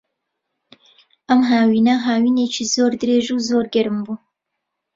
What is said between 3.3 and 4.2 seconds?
و زۆر گەرم بوو.